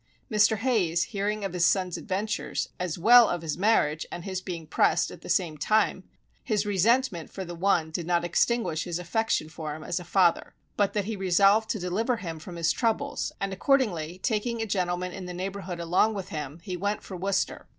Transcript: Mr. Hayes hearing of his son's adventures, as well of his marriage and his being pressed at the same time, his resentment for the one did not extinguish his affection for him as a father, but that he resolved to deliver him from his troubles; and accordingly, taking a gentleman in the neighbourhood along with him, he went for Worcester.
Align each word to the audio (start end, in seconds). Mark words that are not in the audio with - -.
Mr. 0.31 0.57
Hayes 0.57 1.03
hearing 1.13 1.45
of 1.45 1.53
his 1.53 1.63
son's 1.63 1.95
adventures, 1.95 2.69
as 2.79 2.97
well 2.97 3.29
of 3.29 3.43
his 3.43 3.55
marriage 3.55 4.03
and 4.11 4.25
his 4.25 4.41
being 4.41 4.65
pressed 4.65 5.11
at 5.11 5.21
the 5.21 5.29
same 5.29 5.59
time, 5.59 6.03
his 6.43 6.65
resentment 6.65 7.29
for 7.29 7.45
the 7.45 7.53
one 7.53 7.91
did 7.91 8.07
not 8.07 8.25
extinguish 8.25 8.85
his 8.85 8.97
affection 8.97 9.47
for 9.47 9.75
him 9.75 9.83
as 9.83 9.99
a 9.99 10.03
father, 10.03 10.55
but 10.75 10.93
that 10.93 11.05
he 11.05 11.15
resolved 11.15 11.69
to 11.69 11.77
deliver 11.77 12.17
him 12.17 12.39
from 12.39 12.55
his 12.55 12.71
troubles; 12.71 13.31
and 13.39 13.53
accordingly, 13.53 14.19
taking 14.23 14.59
a 14.59 14.65
gentleman 14.65 15.11
in 15.11 15.27
the 15.27 15.35
neighbourhood 15.35 15.79
along 15.79 16.15
with 16.15 16.29
him, 16.29 16.57
he 16.63 16.75
went 16.75 17.03
for 17.03 17.15
Worcester. 17.15 17.67